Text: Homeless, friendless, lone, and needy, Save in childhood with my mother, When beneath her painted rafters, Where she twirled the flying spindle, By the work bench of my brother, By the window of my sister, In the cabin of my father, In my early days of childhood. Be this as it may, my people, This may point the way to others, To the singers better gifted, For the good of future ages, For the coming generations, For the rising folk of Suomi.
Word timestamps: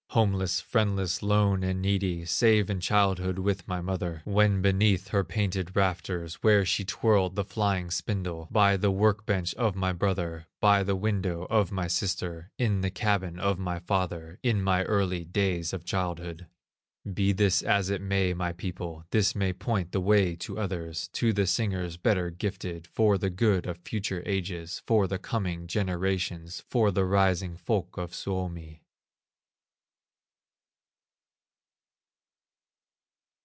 Homeless, 0.11 0.59
friendless, 0.59 1.23
lone, 1.23 1.63
and 1.63 1.81
needy, 1.81 2.25
Save 2.25 2.69
in 2.69 2.81
childhood 2.81 3.39
with 3.39 3.65
my 3.65 3.79
mother, 3.79 4.21
When 4.25 4.61
beneath 4.61 5.07
her 5.07 5.23
painted 5.23 5.73
rafters, 5.73 6.35
Where 6.43 6.65
she 6.65 6.83
twirled 6.83 7.37
the 7.37 7.45
flying 7.45 7.89
spindle, 7.89 8.49
By 8.51 8.75
the 8.75 8.91
work 8.91 9.25
bench 9.25 9.53
of 9.55 9.73
my 9.73 9.93
brother, 9.93 10.47
By 10.59 10.83
the 10.83 10.97
window 10.97 11.45
of 11.49 11.71
my 11.71 11.87
sister, 11.87 12.51
In 12.57 12.81
the 12.81 12.89
cabin 12.91 13.39
of 13.39 13.57
my 13.57 13.79
father, 13.79 14.37
In 14.43 14.61
my 14.61 14.83
early 14.83 15.23
days 15.23 15.71
of 15.71 15.85
childhood. 15.85 16.45
Be 17.13 17.31
this 17.31 17.61
as 17.61 17.89
it 17.89 18.01
may, 18.01 18.33
my 18.33 18.51
people, 18.51 19.05
This 19.11 19.33
may 19.33 19.53
point 19.53 19.93
the 19.93 20.01
way 20.01 20.35
to 20.35 20.59
others, 20.59 21.07
To 21.13 21.31
the 21.31 21.47
singers 21.47 21.95
better 21.95 22.29
gifted, 22.31 22.85
For 22.85 23.17
the 23.17 23.29
good 23.29 23.65
of 23.65 23.77
future 23.77 24.23
ages, 24.25 24.81
For 24.85 25.07
the 25.07 25.19
coming 25.19 25.67
generations, 25.67 26.65
For 26.67 26.91
the 26.91 27.05
rising 27.05 27.55
folk 27.55 27.95
of 27.97 28.13
Suomi. 28.13 28.81